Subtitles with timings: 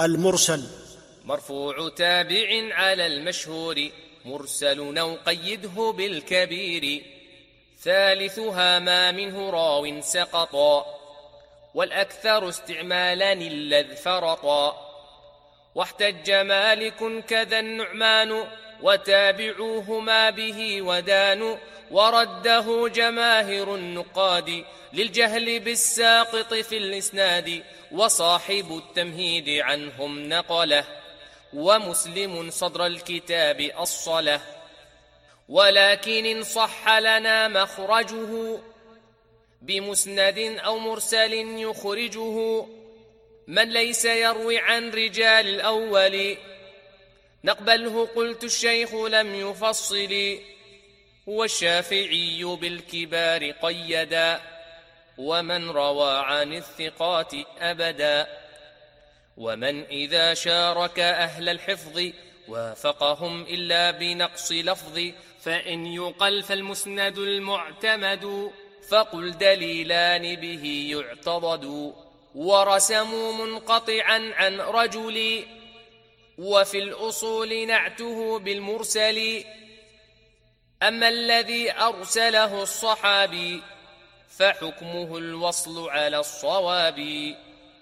[0.00, 0.64] المرسل.
[1.24, 3.88] مرفوع تابع على المشهور
[4.24, 7.02] مرسل أو قيده بالكبير.
[7.82, 10.86] ثالثها ما منه راو سقطا
[11.74, 14.76] والأكثر استعمالا الذ فرطا.
[15.74, 18.44] واحتج مالك كذا النعمان
[18.82, 21.56] وتابعوهما به ودانوا
[21.90, 27.62] ورده جماهر النقاد للجهل بالساقط في الإسناد
[27.92, 30.84] وصاحب التمهيد عنهم نقله
[31.54, 34.40] ومسلم صدر الكتاب أصله
[35.48, 38.58] ولكن إن صح لنا مخرجه
[39.62, 42.66] بمسند أو مرسل يخرجه
[43.46, 46.36] من ليس يروي عن رجال الأول
[47.44, 50.38] نقبله قلت الشيخ لم يفصل.
[51.26, 54.40] والشافعي بالكبار قيدا
[55.18, 58.26] ومن روى عن الثقات أبدا.
[59.36, 62.02] ومن إذا شارك أهل الحفظ
[62.48, 65.00] وافقهم إلا بنقص لفظ
[65.40, 68.50] فإن يقل فالمسند المعتمد
[68.88, 71.94] فقل دليلان به يعتضد.
[72.34, 75.44] ورسموا منقطعا عن رجل
[76.38, 79.44] وفي الأصول نعته بالمرسل
[80.82, 83.62] أما الذي أرسله الصحابي
[84.28, 87.00] فحكمه الوصل على الصواب.